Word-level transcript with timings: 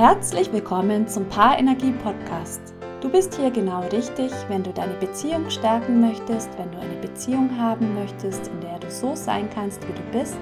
Herzlich 0.00 0.50
willkommen 0.50 1.06
zum 1.08 1.28
Paarenergie 1.28 1.92
Podcast. 1.92 2.62
Du 3.02 3.10
bist 3.10 3.34
hier 3.34 3.50
genau 3.50 3.82
richtig, 3.88 4.32
wenn 4.48 4.62
du 4.62 4.72
deine 4.72 4.94
Beziehung 4.94 5.50
stärken 5.50 6.00
möchtest, 6.00 6.48
wenn 6.56 6.72
du 6.72 6.78
eine 6.78 6.96
Beziehung 7.02 7.54
haben 7.58 7.92
möchtest, 7.92 8.48
in 8.48 8.62
der 8.62 8.78
du 8.78 8.90
so 8.90 9.14
sein 9.14 9.50
kannst, 9.50 9.86
wie 9.86 9.92
du 9.92 10.02
bist, 10.10 10.40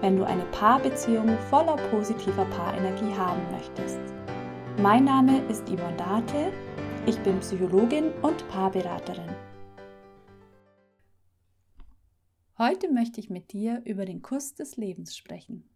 wenn 0.00 0.16
du 0.16 0.24
eine 0.24 0.46
Paarbeziehung 0.46 1.36
voller 1.50 1.76
positiver 1.90 2.46
Paarenergie 2.46 3.12
haben 3.14 3.42
möchtest. 3.50 4.00
Mein 4.78 5.04
Name 5.04 5.44
ist 5.50 5.68
Yvonne 5.68 5.98
Date, 5.98 6.54
ich 7.04 7.18
bin 7.18 7.38
Psychologin 7.40 8.12
und 8.22 8.48
Paarberaterin. 8.48 9.28
Heute 12.56 12.90
möchte 12.90 13.20
ich 13.20 13.28
mit 13.28 13.52
dir 13.52 13.82
über 13.84 14.06
den 14.06 14.22
Kuss 14.22 14.54
des 14.54 14.78
Lebens 14.78 15.14
sprechen. 15.14 15.68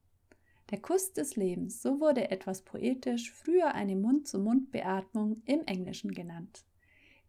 Der 0.70 0.80
Kuss 0.80 1.12
des 1.12 1.34
Lebens, 1.34 1.82
so 1.82 1.98
wurde 1.98 2.30
etwas 2.30 2.62
poetisch 2.62 3.32
früher 3.32 3.74
eine 3.74 3.96
Mund-zu-Mund-Beatmung 3.96 5.42
im 5.44 5.64
Englischen 5.64 6.12
genannt. 6.12 6.64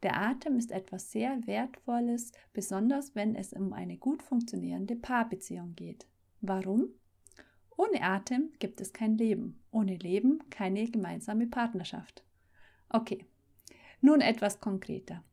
Der 0.03 0.19
Atem 0.19 0.57
ist 0.57 0.71
etwas 0.71 1.11
sehr 1.11 1.45
Wertvolles, 1.47 2.31
besonders 2.53 3.15
wenn 3.15 3.35
es 3.35 3.53
um 3.53 3.73
eine 3.73 3.97
gut 3.97 4.21
funktionierende 4.21 4.95
Paarbeziehung 4.95 5.75
geht. 5.75 6.05
Warum? 6.41 6.89
Ohne 7.75 8.03
Atem 8.03 8.51
gibt 8.59 8.79
es 8.79 8.93
kein 8.93 9.17
Leben, 9.17 9.59
ohne 9.71 9.95
Leben 9.95 10.43
keine 10.51 10.85
gemeinsame 10.85 11.47
Partnerschaft. 11.47 12.23
Okay, 12.89 13.25
nun 14.01 14.21
etwas 14.21 14.59
konkreter. 14.59 15.23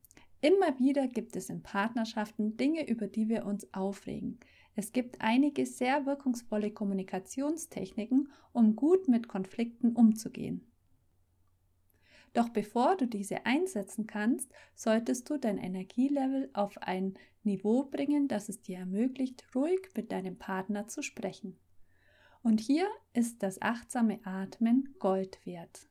Immer 0.41 0.79
wieder 0.79 1.09
gibt 1.09 1.37
es 1.37 1.51
in 1.51 1.63
Partnerschaften 1.63 2.57
Dinge, 2.57 2.89
über 2.89 3.07
die 3.07 3.29
wir 3.29 3.45
uns 3.45 3.73
aufregen, 3.75 4.39
es 4.79 4.93
gibt 4.93 5.21
einige 5.21 5.67
sehr 5.67 6.07
wirkungsvolle 6.07 6.71
Kommunikationstechniken, 6.71 8.29
um 8.53 8.77
gut 8.77 9.09
mit 9.09 9.27
Konflikten 9.27 9.93
umzugehen. 9.97 10.65
Doch 12.33 12.49
bevor 12.51 12.97
du 12.97 13.09
diese 13.09 13.45
einsetzen 13.45 14.07
kannst, 14.07 14.53
solltest 14.77 15.29
du 15.29 15.37
dein 15.37 15.59
Energielevel 15.59 16.49
auf 16.53 16.79
ein 16.79 17.15
Niveau 17.43 17.87
bringen, 17.87 18.29
das 18.29 18.49
es 18.49 18.63
dir 18.63 18.79
ermöglicht, 18.79 19.45
ruhig 19.53 19.81
mit 19.97 20.13
deinem 20.13 20.39
Partner 20.39 20.87
zu 20.87 21.03
sprechen. 21.03 21.59
Und 22.45 22.61
hier 22.61 22.87
ist 23.15 23.43
das 23.43 23.61
achtsame 23.61 24.21
Atmen 24.23 24.95
Gold 25.01 25.45
wert. 25.45 25.89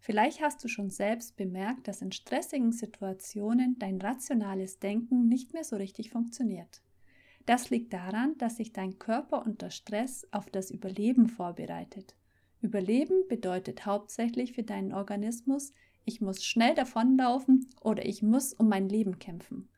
Vielleicht 0.00 0.40
hast 0.40 0.64
du 0.64 0.68
schon 0.68 0.88
selbst 0.88 1.36
bemerkt, 1.36 1.88
dass 1.88 2.00
in 2.00 2.12
stressigen 2.12 2.72
Situationen 2.72 3.78
dein 3.78 4.00
rationales 4.00 4.78
Denken 4.78 5.28
nicht 5.28 5.52
mehr 5.52 5.64
so 5.64 5.76
richtig 5.76 6.08
funktioniert. 6.08 6.80
Das 7.46 7.70
liegt 7.70 7.92
daran, 7.92 8.36
dass 8.38 8.56
sich 8.56 8.72
dein 8.72 8.98
Körper 8.98 9.46
unter 9.46 9.70
Stress 9.70 10.26
auf 10.32 10.50
das 10.50 10.70
Überleben 10.70 11.28
vorbereitet. 11.28 12.16
Überleben 12.60 13.28
bedeutet 13.28 13.86
hauptsächlich 13.86 14.52
für 14.52 14.64
deinen 14.64 14.92
Organismus, 14.92 15.72
ich 16.04 16.20
muss 16.20 16.44
schnell 16.44 16.74
davonlaufen 16.74 17.68
oder 17.80 18.04
ich 18.04 18.22
muss 18.22 18.52
um 18.52 18.68
mein 18.68 18.88
Leben 18.88 19.18
kämpfen. 19.18 19.68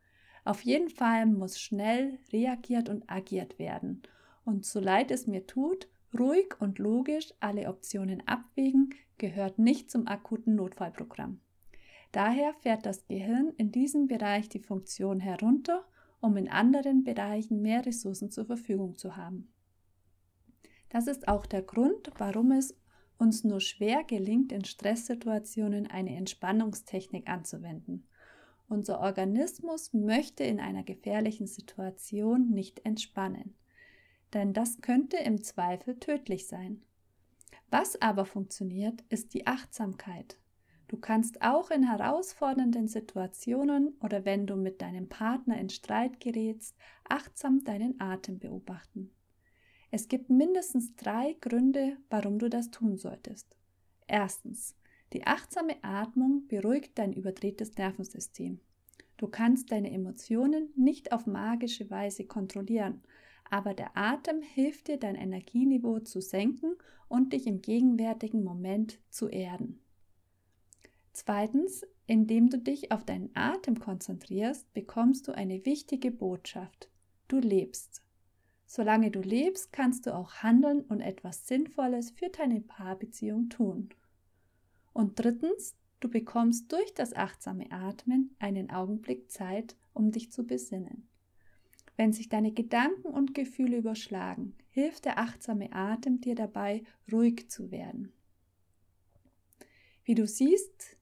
Auf 0.44 0.62
jeden 0.62 0.88
Fall 0.88 1.26
muss 1.26 1.60
schnell 1.60 2.18
reagiert 2.32 2.88
und 2.88 3.10
agiert 3.10 3.58
werden. 3.58 4.02
Und 4.44 4.64
so 4.64 4.80
leid 4.80 5.10
es 5.10 5.26
mir 5.26 5.46
tut, 5.46 5.88
ruhig 6.18 6.58
und 6.60 6.78
logisch 6.78 7.34
alle 7.40 7.68
Optionen 7.68 8.26
abwägen, 8.26 8.94
gehört 9.18 9.58
nicht 9.58 9.90
zum 9.90 10.06
akuten 10.06 10.54
Notfallprogramm. 10.54 11.40
Daher 12.12 12.54
fährt 12.54 12.86
das 12.86 13.06
Gehirn 13.08 13.52
in 13.58 13.72
diesem 13.72 14.06
Bereich 14.06 14.48
die 14.48 14.60
Funktion 14.60 15.20
herunter 15.20 15.84
um 16.20 16.36
in 16.36 16.48
anderen 16.48 17.04
Bereichen 17.04 17.62
mehr 17.62 17.84
Ressourcen 17.86 18.30
zur 18.30 18.44
Verfügung 18.44 18.96
zu 18.96 19.16
haben. 19.16 19.52
Das 20.88 21.06
ist 21.06 21.28
auch 21.28 21.46
der 21.46 21.62
Grund, 21.62 22.10
warum 22.18 22.52
es 22.52 22.74
uns 23.18 23.44
nur 23.44 23.60
schwer 23.60 24.04
gelingt, 24.04 24.52
in 24.52 24.64
Stresssituationen 24.64 25.86
eine 25.86 26.16
Entspannungstechnik 26.16 27.28
anzuwenden. 27.28 28.06
Unser 28.68 29.00
Organismus 29.00 29.92
möchte 29.92 30.44
in 30.44 30.60
einer 30.60 30.82
gefährlichen 30.82 31.46
Situation 31.46 32.50
nicht 32.50 32.84
entspannen, 32.84 33.54
denn 34.34 34.52
das 34.52 34.80
könnte 34.80 35.16
im 35.16 35.42
Zweifel 35.42 35.98
tödlich 35.98 36.46
sein. 36.46 36.82
Was 37.70 38.00
aber 38.00 38.24
funktioniert, 38.24 39.02
ist 39.08 39.34
die 39.34 39.46
Achtsamkeit. 39.46 40.38
Du 40.88 40.96
kannst 40.96 41.42
auch 41.42 41.70
in 41.70 41.82
herausfordernden 41.82 42.88
Situationen 42.88 43.94
oder 44.00 44.24
wenn 44.24 44.46
du 44.46 44.56
mit 44.56 44.80
deinem 44.80 45.08
Partner 45.08 45.60
in 45.60 45.68
Streit 45.68 46.18
gerätst, 46.18 46.74
achtsam 47.08 47.62
deinen 47.62 48.00
Atem 48.00 48.38
beobachten. 48.38 49.10
Es 49.90 50.08
gibt 50.08 50.30
mindestens 50.30 50.96
drei 50.96 51.36
Gründe, 51.40 51.98
warum 52.08 52.38
du 52.38 52.48
das 52.48 52.70
tun 52.70 52.96
solltest. 52.96 53.54
Erstens, 54.06 54.76
die 55.12 55.26
achtsame 55.26 55.76
Atmung 55.82 56.46
beruhigt 56.48 56.98
dein 56.98 57.12
überdrehtes 57.12 57.76
Nervensystem. 57.76 58.60
Du 59.18 59.28
kannst 59.28 59.72
deine 59.72 59.90
Emotionen 59.90 60.70
nicht 60.74 61.12
auf 61.12 61.26
magische 61.26 61.90
Weise 61.90 62.24
kontrollieren, 62.24 63.02
aber 63.50 63.74
der 63.74 63.94
Atem 63.94 64.40
hilft 64.40 64.88
dir, 64.88 64.98
dein 64.98 65.16
Energieniveau 65.16 66.00
zu 66.00 66.20
senken 66.20 66.76
und 67.08 67.32
dich 67.32 67.46
im 67.46 67.60
gegenwärtigen 67.60 68.42
Moment 68.42 68.98
zu 69.10 69.28
erden. 69.28 69.80
Zweitens, 71.20 71.84
indem 72.06 72.48
du 72.48 72.58
dich 72.58 72.92
auf 72.92 73.04
deinen 73.04 73.34
Atem 73.34 73.80
konzentrierst, 73.80 74.72
bekommst 74.72 75.26
du 75.26 75.32
eine 75.32 75.66
wichtige 75.66 76.12
Botschaft. 76.12 76.88
Du 77.26 77.40
lebst. 77.40 78.02
Solange 78.66 79.10
du 79.10 79.18
lebst, 79.18 79.72
kannst 79.72 80.06
du 80.06 80.14
auch 80.14 80.32
handeln 80.44 80.82
und 80.82 81.00
etwas 81.00 81.48
Sinnvolles 81.48 82.12
für 82.12 82.28
deine 82.28 82.60
Paarbeziehung 82.60 83.48
tun. 83.48 83.88
Und 84.92 85.18
drittens, 85.18 85.74
du 85.98 86.08
bekommst 86.08 86.70
durch 86.70 86.94
das 86.94 87.12
achtsame 87.14 87.72
Atmen 87.72 88.36
einen 88.38 88.70
Augenblick 88.70 89.28
Zeit, 89.28 89.74
um 89.94 90.12
dich 90.12 90.30
zu 90.30 90.46
besinnen. 90.46 91.08
Wenn 91.96 92.12
sich 92.12 92.28
deine 92.28 92.52
Gedanken 92.52 93.08
und 93.08 93.34
Gefühle 93.34 93.78
überschlagen, 93.78 94.54
hilft 94.70 95.04
der 95.04 95.18
achtsame 95.18 95.72
Atem 95.72 96.20
dir 96.20 96.36
dabei, 96.36 96.84
ruhig 97.10 97.50
zu 97.50 97.72
werden. 97.72 98.12
Wie 100.04 100.14
du 100.14 100.24
siehst, 100.24 100.97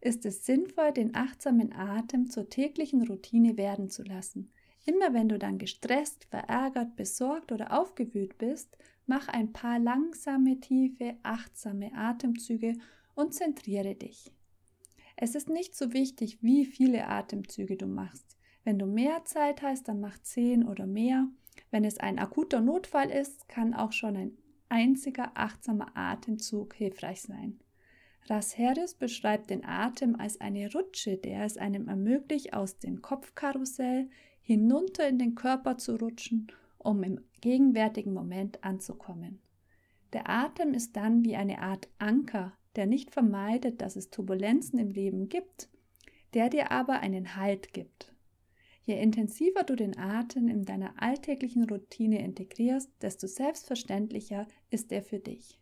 ist 0.00 0.24
es 0.24 0.46
sinnvoll, 0.46 0.92
den 0.92 1.14
achtsamen 1.14 1.72
Atem 1.72 2.30
zur 2.30 2.48
täglichen 2.48 3.06
Routine 3.06 3.56
werden 3.56 3.90
zu 3.90 4.02
lassen. 4.02 4.50
Immer 4.86 5.12
wenn 5.12 5.28
du 5.28 5.38
dann 5.38 5.58
gestresst, 5.58 6.24
verärgert, 6.24 6.96
besorgt 6.96 7.52
oder 7.52 7.78
aufgewühlt 7.78 8.38
bist, 8.38 8.76
mach 9.06 9.28
ein 9.28 9.52
paar 9.52 9.78
langsame, 9.78 10.60
tiefe, 10.60 11.16
achtsame 11.22 11.92
Atemzüge 11.94 12.74
und 13.14 13.34
zentriere 13.34 13.94
dich. 13.94 14.32
Es 15.16 15.34
ist 15.34 15.50
nicht 15.50 15.76
so 15.76 15.92
wichtig, 15.92 16.42
wie 16.42 16.64
viele 16.64 17.06
Atemzüge 17.06 17.76
du 17.76 17.86
machst. 17.86 18.38
Wenn 18.64 18.78
du 18.78 18.86
mehr 18.86 19.24
Zeit 19.24 19.62
hast, 19.62 19.88
dann 19.88 20.00
mach 20.00 20.18
zehn 20.22 20.66
oder 20.66 20.86
mehr. 20.86 21.28
Wenn 21.70 21.84
es 21.84 21.98
ein 21.98 22.18
akuter 22.18 22.60
Notfall 22.60 23.10
ist, 23.10 23.48
kann 23.48 23.74
auch 23.74 23.92
schon 23.92 24.16
ein 24.16 24.38
einziger 24.70 25.32
achtsamer 25.34 25.94
Atemzug 25.94 26.74
hilfreich 26.74 27.20
sein. 27.20 27.60
Ras 28.28 28.56
Harris 28.58 28.94
beschreibt 28.94 29.50
den 29.50 29.64
Atem 29.64 30.14
als 30.16 30.40
eine 30.40 30.70
Rutsche, 30.72 31.16
der 31.16 31.44
es 31.44 31.56
einem 31.56 31.88
ermöglicht, 31.88 32.52
aus 32.52 32.78
dem 32.78 33.02
Kopfkarussell 33.02 34.08
hinunter 34.40 35.08
in 35.08 35.18
den 35.18 35.34
Körper 35.34 35.78
zu 35.78 35.96
rutschen, 35.96 36.48
um 36.78 37.02
im 37.02 37.20
gegenwärtigen 37.40 38.12
Moment 38.12 38.62
anzukommen. 38.62 39.40
Der 40.12 40.28
Atem 40.28 40.74
ist 40.74 40.96
dann 40.96 41.24
wie 41.24 41.36
eine 41.36 41.60
Art 41.60 41.88
Anker, 41.98 42.52
der 42.76 42.86
nicht 42.86 43.10
vermeidet, 43.10 43.80
dass 43.80 43.96
es 43.96 44.10
Turbulenzen 44.10 44.78
im 44.78 44.90
Leben 44.90 45.28
gibt, 45.28 45.68
der 46.34 46.48
dir 46.48 46.70
aber 46.70 47.00
einen 47.00 47.36
Halt 47.36 47.72
gibt. 47.72 48.14
Je 48.82 49.00
intensiver 49.00 49.62
du 49.62 49.76
den 49.76 49.98
Atem 49.98 50.48
in 50.48 50.64
deiner 50.64 51.00
alltäglichen 51.00 51.64
Routine 51.64 52.24
integrierst, 52.24 52.90
desto 53.02 53.26
selbstverständlicher 53.26 54.48
ist 54.70 54.90
er 54.90 55.02
für 55.02 55.18
dich. 55.18 55.59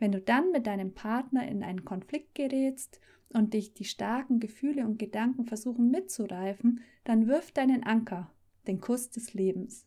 Wenn 0.00 0.12
du 0.12 0.20
dann 0.20 0.50
mit 0.50 0.66
deinem 0.66 0.94
Partner 0.94 1.46
in 1.46 1.62
einen 1.62 1.84
Konflikt 1.84 2.34
gerätst 2.34 3.00
und 3.28 3.54
dich 3.54 3.74
die 3.74 3.84
starken 3.84 4.40
Gefühle 4.40 4.84
und 4.84 4.98
Gedanken 4.98 5.44
versuchen 5.44 5.90
mitzureifen, 5.90 6.80
dann 7.04 7.28
wirf 7.28 7.52
deinen 7.52 7.84
Anker, 7.84 8.32
den 8.66 8.80
Kuss 8.80 9.10
des 9.10 9.34
Lebens. 9.34 9.86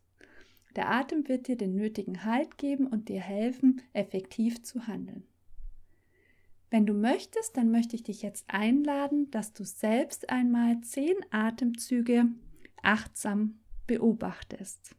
Der 0.76 0.88
Atem 0.90 1.28
wird 1.28 1.48
dir 1.48 1.56
den 1.56 1.74
nötigen 1.74 2.24
Halt 2.24 2.58
geben 2.58 2.86
und 2.86 3.08
dir 3.08 3.20
helfen, 3.20 3.82
effektiv 3.92 4.62
zu 4.62 4.86
handeln. 4.86 5.24
Wenn 6.70 6.86
du 6.86 6.94
möchtest, 6.94 7.56
dann 7.56 7.70
möchte 7.70 7.96
ich 7.96 8.04
dich 8.04 8.22
jetzt 8.22 8.44
einladen, 8.48 9.30
dass 9.32 9.52
du 9.52 9.64
selbst 9.64 10.30
einmal 10.30 10.80
zehn 10.80 11.16
Atemzüge 11.30 12.26
achtsam 12.82 13.58
beobachtest. 13.86 14.94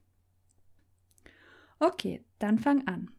Okay, 1.79 2.23
dann 2.39 2.59
fang 2.59 2.85
an. 2.87 3.14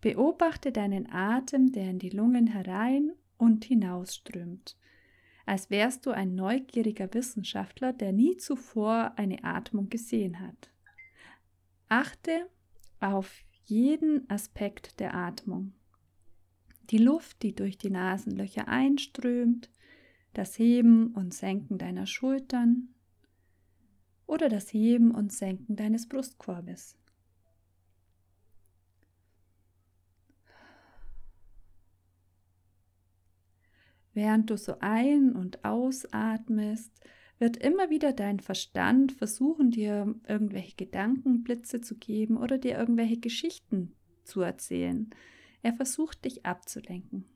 Beobachte 0.00 0.72
deinen 0.72 1.10
Atem, 1.10 1.72
der 1.72 1.90
in 1.90 1.98
die 1.98 2.10
Lungen 2.10 2.46
herein 2.46 3.12
und 3.38 3.64
hinausströmt, 3.64 4.76
als 5.46 5.70
wärst 5.70 6.06
du 6.06 6.10
ein 6.10 6.34
neugieriger 6.34 7.12
Wissenschaftler, 7.14 7.92
der 7.92 8.12
nie 8.12 8.36
zuvor 8.36 9.12
eine 9.16 9.44
Atmung 9.44 9.88
gesehen 9.88 10.40
hat. 10.40 10.70
Achte 11.88 12.50
auf 13.00 13.42
jeden 13.64 14.28
Aspekt 14.30 15.00
der 15.00 15.14
Atmung. 15.14 15.72
Die 16.90 16.98
Luft, 16.98 17.42
die 17.42 17.54
durch 17.54 17.78
die 17.78 17.90
Nasenlöcher 17.90 18.68
einströmt, 18.68 19.70
das 20.34 20.58
Heben 20.58 21.08
und 21.14 21.34
Senken 21.34 21.78
deiner 21.78 22.06
Schultern 22.06 22.88
oder 24.26 24.48
das 24.48 24.72
Heben 24.72 25.12
und 25.12 25.32
Senken 25.32 25.76
deines 25.76 26.08
Brustkorbes. 26.08 26.96
Während 34.16 34.48
du 34.48 34.56
so 34.56 34.76
ein- 34.80 35.36
und 35.36 35.62
ausatmest, 35.62 36.90
wird 37.38 37.58
immer 37.58 37.90
wieder 37.90 38.14
dein 38.14 38.40
Verstand 38.40 39.12
versuchen, 39.12 39.70
dir 39.70 40.14
irgendwelche 40.26 40.74
Gedankenblitze 40.74 41.82
zu 41.82 41.96
geben 41.96 42.38
oder 42.38 42.56
dir 42.56 42.78
irgendwelche 42.78 43.18
Geschichten 43.18 43.94
zu 44.24 44.40
erzählen. 44.40 45.10
Er 45.60 45.74
versucht 45.74 46.24
dich 46.24 46.46
abzulenken. 46.46 47.26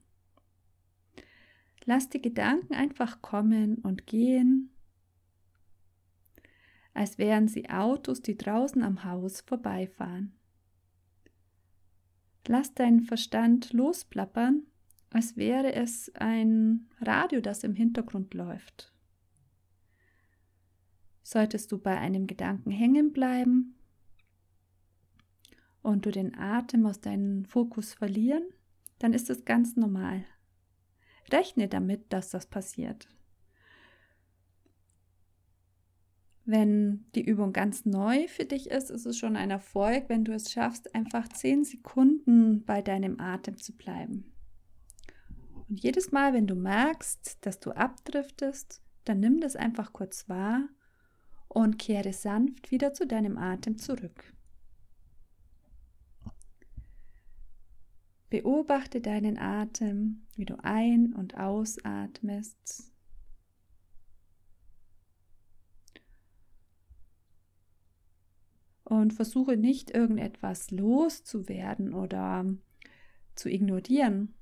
Lass 1.84 2.08
die 2.08 2.22
Gedanken 2.22 2.72
einfach 2.72 3.20
kommen 3.20 3.74
und 3.80 4.06
gehen, 4.06 4.70
als 6.94 7.18
wären 7.18 7.46
sie 7.46 7.68
Autos, 7.68 8.22
die 8.22 8.38
draußen 8.38 8.82
am 8.82 9.04
Haus 9.04 9.42
vorbeifahren. 9.42 10.32
Lass 12.48 12.72
deinen 12.72 13.02
Verstand 13.02 13.74
losplappern 13.74 14.62
als 15.10 15.36
wäre 15.36 15.74
es 15.74 16.10
ein 16.14 16.88
Radio, 17.00 17.40
das 17.40 17.64
im 17.64 17.74
Hintergrund 17.74 18.32
läuft. 18.34 18.92
Solltest 21.22 21.70
du 21.72 21.78
bei 21.78 21.98
einem 21.98 22.26
Gedanken 22.26 22.70
hängen 22.70 23.12
bleiben 23.12 23.76
und 25.82 26.06
du 26.06 26.10
den 26.10 26.36
Atem 26.36 26.86
aus 26.86 27.00
deinem 27.00 27.44
Fokus 27.44 27.94
verlieren, 27.94 28.44
dann 28.98 29.12
ist 29.12 29.30
es 29.30 29.44
ganz 29.44 29.76
normal. 29.76 30.24
Rechne 31.30 31.68
damit, 31.68 32.12
dass 32.12 32.30
das 32.30 32.46
passiert. 32.46 33.08
Wenn 36.44 37.04
die 37.14 37.24
Übung 37.24 37.52
ganz 37.52 37.84
neu 37.84 38.26
für 38.26 38.44
dich 38.44 38.70
ist, 38.70 38.90
ist 38.90 39.06
es 39.06 39.16
schon 39.16 39.36
ein 39.36 39.50
Erfolg, 39.50 40.08
wenn 40.08 40.24
du 40.24 40.32
es 40.32 40.50
schaffst, 40.50 40.94
einfach 40.94 41.28
zehn 41.28 41.64
Sekunden 41.64 42.64
bei 42.64 42.82
deinem 42.82 43.20
Atem 43.20 43.56
zu 43.56 43.76
bleiben. 43.76 44.29
Und 45.70 45.80
jedes 45.84 46.10
Mal, 46.10 46.34
wenn 46.34 46.48
du 46.48 46.56
merkst, 46.56 47.38
dass 47.46 47.60
du 47.60 47.70
abdriftest, 47.70 48.82
dann 49.04 49.20
nimm 49.20 49.40
das 49.40 49.54
einfach 49.54 49.92
kurz 49.92 50.28
wahr 50.28 50.68
und 51.46 51.78
kehre 51.78 52.12
sanft 52.12 52.72
wieder 52.72 52.92
zu 52.92 53.06
deinem 53.06 53.38
Atem 53.38 53.78
zurück. 53.78 54.34
Beobachte 58.30 59.00
deinen 59.00 59.38
Atem, 59.38 60.26
wie 60.34 60.44
du 60.44 60.62
ein- 60.64 61.14
und 61.14 61.36
ausatmest. 61.36 62.92
Und 68.82 69.12
versuche 69.12 69.56
nicht 69.56 69.92
irgendetwas 69.92 70.72
loszuwerden 70.72 71.94
oder 71.94 72.44
zu 73.36 73.48
ignorieren, 73.48 74.34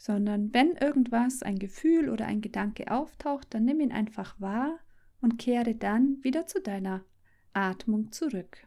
sondern 0.00 0.54
wenn 0.54 0.76
irgendwas, 0.76 1.42
ein 1.42 1.58
Gefühl 1.58 2.08
oder 2.08 2.24
ein 2.24 2.40
Gedanke 2.40 2.90
auftaucht, 2.90 3.48
dann 3.50 3.66
nimm 3.66 3.80
ihn 3.80 3.92
einfach 3.92 4.40
wahr 4.40 4.78
und 5.20 5.36
kehre 5.36 5.74
dann 5.74 6.24
wieder 6.24 6.46
zu 6.46 6.62
deiner 6.62 7.04
Atmung 7.52 8.10
zurück. 8.10 8.66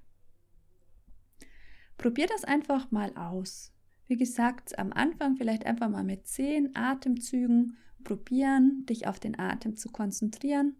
Probier 1.97 2.27
das 2.27 2.43
einfach 2.43 2.91
mal 2.91 3.17
aus. 3.17 3.73
Wie 4.05 4.15
gesagt, 4.15 4.77
am 4.77 4.93
Anfang 4.93 5.35
vielleicht 5.35 5.65
einfach 5.65 5.89
mal 5.89 6.03
mit 6.03 6.27
zehn 6.27 6.75
Atemzügen 6.75 7.77
probieren, 8.03 8.85
dich 8.87 9.07
auf 9.07 9.19
den 9.19 9.39
Atem 9.39 9.75
zu 9.75 9.89
konzentrieren. 9.89 10.75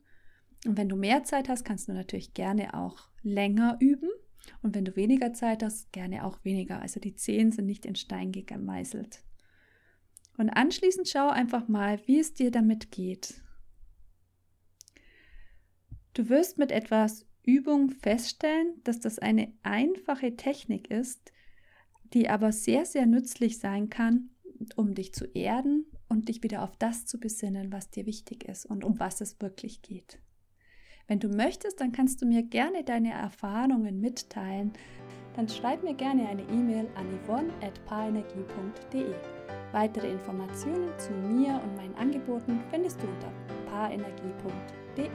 Und 0.68 0.78
wenn 0.78 0.88
du 0.88 0.96
mehr 0.96 1.24
Zeit 1.24 1.50
hast, 1.50 1.66
kannst 1.66 1.88
du 1.88 1.94
natürlich 1.94 2.36
gerne 2.36 2.76
auch 2.76 3.10
länger 3.24 3.78
üben. 3.80 4.10
Und 4.62 4.76
wenn 4.76 4.86
du 4.86 4.96
weniger 4.96 5.34
Zeit 5.34 5.64
hast, 5.64 5.92
gerne 5.92 6.24
auch 6.24 6.46
weniger. 6.46 6.80
Also 6.80 7.00
die 7.00 7.16
zehn 7.16 7.52
sind 7.52 7.66
nicht 7.66 7.88
in 7.88 7.96
Stein 7.96 8.32
gemeißelt. 8.32 9.24
Und 10.38 10.50
anschließend 10.50 11.08
schau 11.08 11.30
einfach 11.30 11.68
mal, 11.68 12.00
wie 12.08 12.20
es 12.20 12.34
dir 12.34 12.52
damit 12.52 12.92
geht. 12.92 13.42
Du 16.14 16.30
wirst 16.30 16.58
mit 16.58 16.72
etwas 16.72 17.26
Übung 17.44 17.90
feststellen, 17.90 18.82
dass 18.84 19.00
das 19.00 19.20
eine 19.20 19.54
einfache 19.64 20.36
Technik 20.36 20.90
ist, 20.90 21.32
die 22.14 22.30
aber 22.30 22.52
sehr, 22.52 22.86
sehr 22.86 23.06
nützlich 23.06 23.60
sein 23.60 23.90
kann, 23.90 24.30
um 24.76 24.94
dich 24.94 25.14
zu 25.14 25.26
erden 25.26 25.86
und 26.08 26.30
dich 26.30 26.44
wieder 26.44 26.64
auf 26.64 26.76
das 26.78 27.06
zu 27.06 27.20
besinnen, 27.20 27.72
was 27.72 27.90
dir 27.90 28.06
wichtig 28.06 28.48
ist 28.48 28.66
und 28.66 28.84
um 28.84 29.00
was 29.00 29.22
es 29.22 29.42
wirklich 29.42 29.82
geht. 29.82 30.20
Wenn 31.08 31.20
du 31.20 31.28
möchtest, 31.28 31.82
dann 31.82 31.92
kannst 31.92 32.22
du 32.22 32.26
mir 32.26 32.44
gerne 32.44 32.84
deine 32.84 33.12
Erfahrungen 33.12 34.00
mitteilen. 34.00 34.72
Dann 35.36 35.50
schreib 35.50 35.84
mir 35.84 35.96
gerne 35.96 36.30
eine 36.30 36.44
E-Mail 36.44 36.88
an 36.96 37.08
yvonne.paarenergie.de. 37.26 39.43
Weitere 39.74 40.08
Informationen 40.08 40.92
zu 41.00 41.12
mir 41.12 41.60
und 41.64 41.76
meinen 41.76 41.96
Angeboten 41.98 42.62
findest 42.70 43.02
du 43.02 43.08
unter 43.08 43.32
paarenergie.de. 43.70 45.10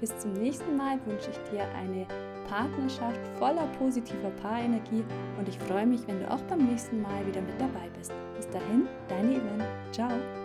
Bis 0.00 0.18
zum 0.18 0.32
nächsten 0.32 0.76
Mal 0.76 0.98
wünsche 1.04 1.30
ich 1.30 1.38
dir 1.50 1.66
eine 1.76 2.06
Partnerschaft 2.48 3.20
voller 3.38 3.66
positiver 3.78 4.30
Paarenergie 4.42 5.04
und 5.38 5.48
ich 5.48 5.58
freue 5.58 5.86
mich, 5.86 6.00
wenn 6.06 6.18
du 6.18 6.30
auch 6.30 6.42
beim 6.42 6.66
nächsten 6.66 7.02
Mal 7.02 7.26
wieder 7.26 7.42
mit 7.42 7.60
dabei 7.60 7.88
bist. 7.96 8.12
Bis 8.36 8.48
dahin, 8.48 8.88
deine 9.08 9.38
Yvonne. 9.38 9.66
Ciao. 9.92 10.43